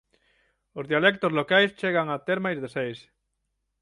Os 0.79 0.85
dialectos 0.91 1.35
locais 1.39 1.75
chegan 1.79 2.07
a 2.11 2.17
ter 2.27 2.39
máis 2.45 2.57
de 2.63 2.69
seis. 2.75 2.97